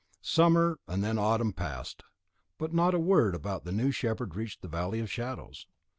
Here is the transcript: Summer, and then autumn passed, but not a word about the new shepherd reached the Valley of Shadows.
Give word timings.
Summer, 0.23 0.79
and 0.87 1.03
then 1.03 1.19
autumn 1.19 1.53
passed, 1.53 2.01
but 2.57 2.73
not 2.73 2.95
a 2.95 2.99
word 2.99 3.35
about 3.35 3.65
the 3.65 3.71
new 3.71 3.91
shepherd 3.91 4.33
reached 4.33 4.63
the 4.63 4.67
Valley 4.67 4.99
of 4.99 5.11
Shadows. 5.11 5.67